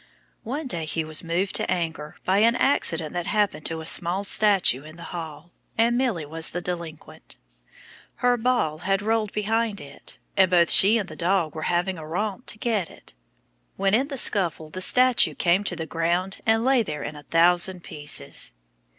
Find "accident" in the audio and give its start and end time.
2.55-3.13